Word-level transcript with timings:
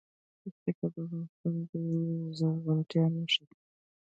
پکتیکا 0.41 0.87
د 0.93 0.95
افغانستان 1.05 1.55
د 1.69 1.73
زرغونتیا 2.37 3.05
نښه 3.15 3.43
ده. 3.49 3.55